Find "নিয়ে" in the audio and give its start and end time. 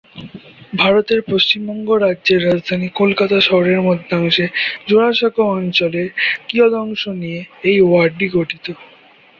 7.21-7.39